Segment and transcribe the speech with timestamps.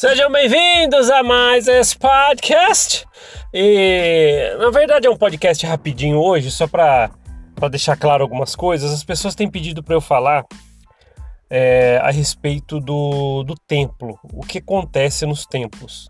[0.00, 3.06] Sejam bem-vindos a mais esse podcast.
[3.52, 7.10] E na verdade é um podcast rapidinho hoje, só para
[7.70, 8.94] deixar claro algumas coisas.
[8.94, 10.46] As pessoas têm pedido para eu falar
[11.50, 16.08] é, a respeito do, do templo, o que acontece nos templos.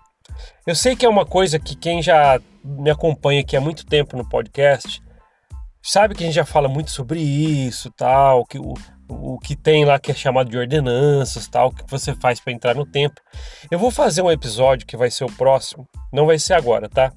[0.64, 4.16] Eu sei que é uma coisa que quem já me acompanha aqui há muito tempo
[4.16, 5.02] no podcast
[5.82, 8.72] sabe que a gente já fala muito sobre isso, tal, que o,
[9.10, 12.52] o que tem lá que é chamado de ordenanças, tal, o que você faz para
[12.52, 13.22] entrar no templo.
[13.70, 17.12] Eu vou fazer um episódio que vai ser o próximo, não vai ser agora, tá?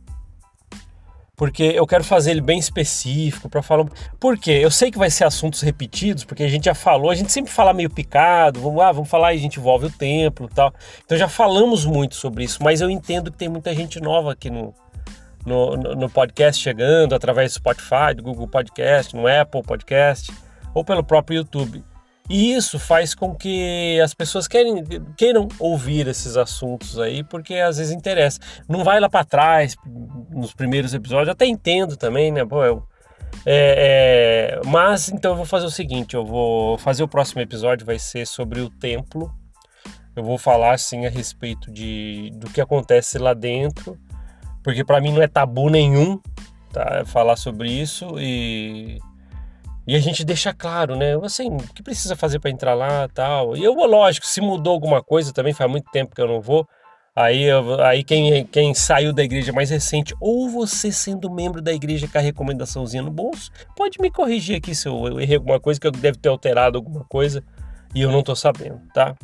[1.35, 3.85] Porque eu quero fazer ele bem específico para falar.
[4.19, 4.59] Por quê?
[4.61, 7.51] Eu sei que vai ser assuntos repetidos, porque a gente já falou, a gente sempre
[7.51, 10.73] fala meio picado, vamos lá, ah, vamos falar e a gente envolve o templo tal.
[11.03, 14.49] Então já falamos muito sobre isso, mas eu entendo que tem muita gente nova aqui
[14.49, 14.73] no,
[15.45, 20.31] no, no podcast chegando através do Spotify, do Google Podcast, no Apple Podcast
[20.73, 21.83] ou pelo próprio YouTube.
[22.29, 24.83] E isso faz com que as pessoas querem,
[25.17, 28.39] queiram ouvir esses assuntos aí, porque às vezes interessa.
[28.67, 29.75] Não vai lá para trás,
[30.31, 32.45] nos primeiros episódios, até entendo também, né?
[32.45, 32.87] Pô, eu,
[33.45, 37.85] é, é, mas então eu vou fazer o seguinte: eu vou fazer o próximo episódio,
[37.85, 39.29] vai ser sobre o templo.
[40.15, 43.97] Eu vou falar assim a respeito de, do que acontece lá dentro,
[44.63, 46.21] porque para mim não é tabu nenhum
[46.73, 47.03] tá?
[47.05, 48.99] falar sobre isso e
[49.87, 51.13] e a gente deixa claro, né?
[51.23, 53.55] Assim, o que precisa fazer para entrar lá tal.
[53.55, 56.67] E eu, lógico, se mudou alguma coisa também, faz muito tempo que eu não vou.
[57.15, 57.45] Aí,
[57.85, 62.17] aí quem, quem saiu da igreja mais recente, ou você sendo membro da igreja com
[62.17, 65.91] a recomendaçãozinha no bolso, pode me corrigir aqui se eu errei alguma coisa, que eu
[65.91, 67.43] deve ter alterado alguma coisa
[67.93, 69.15] e eu não tô sabendo, tá?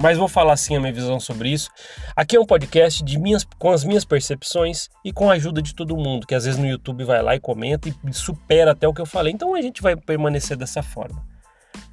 [0.00, 1.70] Mas vou falar sim a minha visão sobre isso.
[2.14, 5.74] Aqui é um podcast de minhas, com as minhas percepções e com a ajuda de
[5.74, 8.94] todo mundo, que às vezes no YouTube vai lá e comenta e supera até o
[8.94, 9.32] que eu falei.
[9.32, 11.20] Então a gente vai permanecer dessa forma,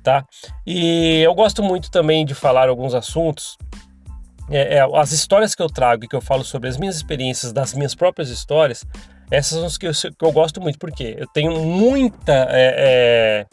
[0.04, 0.24] tá?
[0.68, 3.58] E eu gosto muito também de falar alguns assuntos.
[4.52, 7.52] É, é, as histórias que eu trago e que eu falo sobre as minhas experiências,
[7.52, 8.86] das minhas próprias histórias,
[9.32, 12.48] essas são as que eu, que eu gosto muito, porque eu tenho muita.
[12.52, 13.46] É,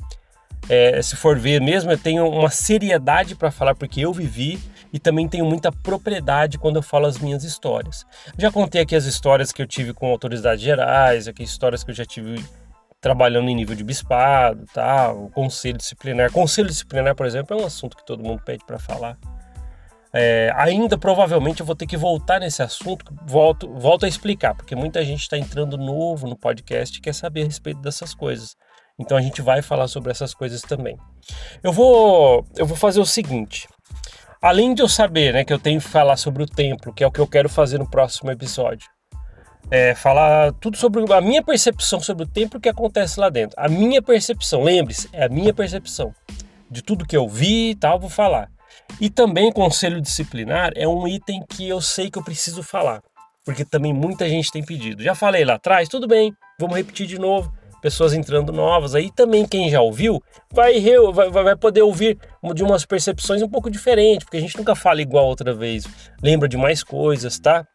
[0.69, 4.59] é se for ver mesmo, eu tenho uma seriedade para falar porque eu vivi
[4.93, 8.05] e também tenho muita propriedade quando eu falo as minhas histórias.
[8.39, 11.95] Já contei aqui as histórias que eu tive com autoridades gerais, aqui histórias que eu
[11.95, 12.45] já tive
[13.01, 15.13] trabalhando em nível de bispado, tá?
[15.13, 16.31] O conselho disciplinar.
[16.31, 19.19] Conselho disciplinar, por exemplo, é um assunto que todo mundo pede para falar.
[20.15, 24.77] É, ainda provavelmente eu vou ter que voltar nesse assunto, volto, volto a explicar, porque
[24.77, 28.55] muita gente está entrando novo no podcast e quer saber a respeito dessas coisas.
[28.99, 30.97] Então a gente vai falar sobre essas coisas também.
[31.63, 33.67] Eu vou, eu vou fazer o seguinte.
[34.41, 37.07] Além de eu saber né, que eu tenho que falar sobre o templo, que é
[37.07, 38.89] o que eu quero fazer no próximo episódio,
[39.71, 43.55] é, falar tudo sobre a minha percepção sobre o templo que acontece lá dentro.
[43.59, 46.13] A minha percepção, lembre-se, é a minha percepção.
[46.71, 48.51] De tudo que eu vi e tal, vou falar.
[49.01, 53.01] E também conselho disciplinar é um item que eu sei que eu preciso falar,
[53.45, 55.03] porque também muita gente tem pedido.
[55.03, 57.53] Já falei lá atrás, tudo bem, vamos repetir de novo
[57.83, 58.95] pessoas entrando novas.
[58.95, 60.81] Aí também quem já ouviu vai,
[61.13, 62.17] vai, vai poder ouvir
[62.55, 65.85] de umas percepções um pouco diferentes, porque a gente nunca fala igual outra vez,
[66.23, 67.67] lembra de mais coisas, tá?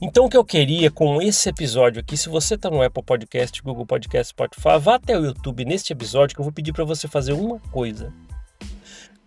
[0.00, 3.62] Então o que eu queria com esse episódio aqui, se você está no Apple Podcast,
[3.62, 7.08] Google Podcast, Spotify, vá até o YouTube neste episódio que eu vou pedir para você
[7.08, 8.12] fazer uma coisa.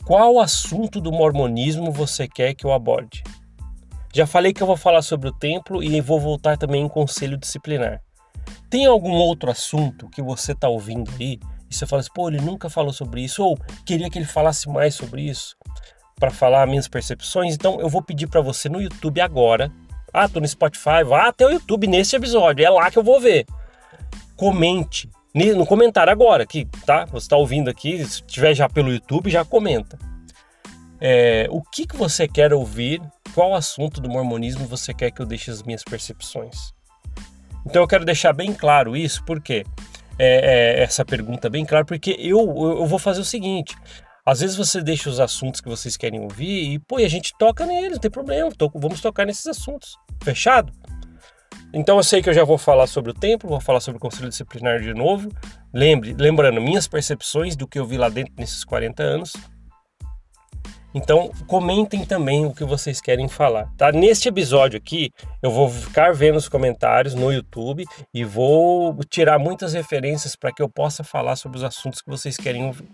[0.05, 3.23] Qual assunto do mormonismo você quer que eu aborde?
[4.13, 7.37] Já falei que eu vou falar sobre o templo e vou voltar também em conselho
[7.37, 8.01] disciplinar.
[8.69, 11.39] Tem algum outro assunto que você está ouvindo aí
[11.69, 14.69] e você fala assim, pô, ele nunca falou sobre isso, ou queria que ele falasse
[14.69, 15.55] mais sobre isso,
[16.15, 17.55] para falar minhas percepções?
[17.55, 19.71] Então eu vou pedir para você no YouTube agora.
[20.13, 23.19] Ah, tô no Spotify, vá até o YouTube nesse episódio, é lá que eu vou
[23.19, 23.45] ver.
[24.35, 25.09] Comente
[25.55, 27.05] no comentário agora, que tá?
[27.05, 29.97] Você está ouvindo aqui, se tiver já pelo YouTube, já comenta.
[30.99, 33.01] É, o que, que você quer ouvir?
[33.35, 36.73] Qual assunto do mormonismo você quer que eu deixe as minhas percepções?
[37.67, 39.65] Então eu quero deixar bem claro isso, porque
[40.17, 43.75] é, é, essa pergunta bem clara, porque eu, eu vou fazer o seguinte.
[44.25, 47.33] Às vezes você deixa os assuntos que vocês querem ouvir e, pô, e a gente
[47.37, 49.97] toca neles, não tem problema, vamos tocar nesses assuntos.
[50.23, 50.71] Fechado?
[51.73, 54.01] Então eu sei que eu já vou falar sobre o templo, vou falar sobre o
[54.01, 55.29] conselho disciplinar de novo.
[55.73, 59.33] Lembre, lembrando, minhas percepções do que eu vi lá dentro nesses 40 anos.
[60.97, 63.91] Então, comentem também o que vocês querem falar, tá?
[63.91, 65.11] Neste episódio aqui,
[65.43, 70.59] eu vou ficar vendo os comentários no YouTube e vou tirar muitas referências para que
[70.59, 72.89] eu possa falar sobre os assuntos que vocês querem ouvir.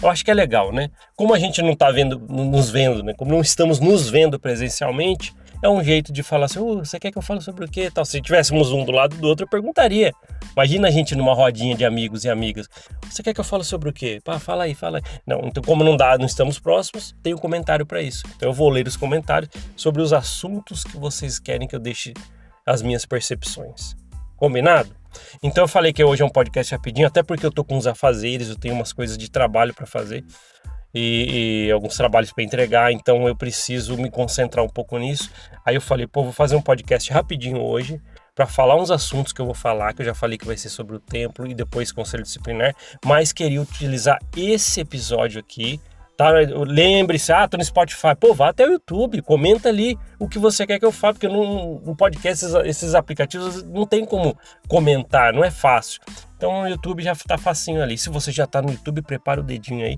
[0.00, 0.88] Eu acho que é legal, né?
[1.16, 3.12] Como a gente não está vendo, nos vendo, né?
[3.12, 7.10] Como não estamos nos vendo presencialmente, é um jeito de falar assim, oh, você quer
[7.10, 7.90] que eu fale sobre o quê?
[7.90, 8.04] Tal.
[8.04, 10.12] Se tivéssemos um do lado do outro, eu perguntaria.
[10.52, 12.68] Imagina a gente numa rodinha de amigos e amigas.
[13.08, 14.20] Você quer que eu fale sobre o quê?
[14.24, 15.20] Pá, fala aí, fala aí.
[15.26, 18.24] Não, então como não dá, não estamos próximos, tem um comentário para isso.
[18.36, 22.12] Então eu vou ler os comentários sobre os assuntos que vocês querem que eu deixe
[22.66, 23.96] as minhas percepções.
[24.36, 24.90] Combinado?
[25.42, 27.86] Então eu falei que hoje é um podcast rapidinho, até porque eu tô com uns
[27.86, 30.24] afazeres, eu tenho umas coisas de trabalho para fazer
[30.98, 35.30] e, e, alguns trabalhos para entregar, então eu preciso me concentrar um pouco nisso.
[35.64, 38.00] Aí eu falei, pô, vou fazer um podcast rapidinho hoje
[38.34, 40.70] para falar uns assuntos que eu vou falar, que eu já falei que vai ser
[40.70, 45.80] sobre o templo e depois conselho disciplinar, mas queria utilizar esse episódio aqui
[46.16, 46.30] Tá?
[46.30, 48.14] Lembre-se, ah, tô no Spotify.
[48.18, 51.28] Pô, vá até o YouTube, comenta ali o que você quer que eu fale, porque
[51.28, 54.34] no, no podcast esses, esses, aplicativos não tem como
[54.66, 56.00] comentar, não é fácil.
[56.34, 57.98] Então no YouTube já tá facinho ali.
[57.98, 59.96] Se você já tá no YouTube, prepara o dedinho aí,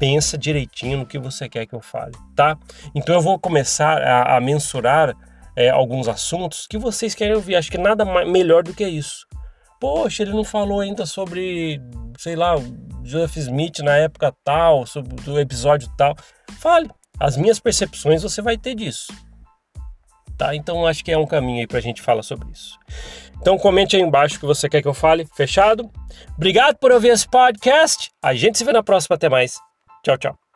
[0.00, 2.58] pensa direitinho no que você quer que eu fale, tá?
[2.94, 5.14] Então eu vou começar a, a mensurar
[5.54, 7.54] é, alguns assuntos que vocês querem ouvir.
[7.54, 9.26] Acho que nada melhor do que isso.
[9.78, 11.80] Poxa, ele não falou ainda sobre,
[12.18, 12.54] sei lá,
[13.04, 16.16] Joseph Smith na época tal, sobre o episódio tal.
[16.58, 16.90] Fale.
[17.18, 19.12] As minhas percepções você vai ter disso.
[20.38, 20.54] Tá?
[20.54, 22.78] Então acho que é um caminho aí pra gente falar sobre isso.
[23.38, 25.26] Então comente aí embaixo o que você quer que eu fale.
[25.34, 25.90] Fechado?
[26.36, 28.10] Obrigado por ouvir esse podcast.
[28.22, 29.16] A gente se vê na próxima.
[29.16, 29.58] Até mais.
[30.02, 30.49] 教教。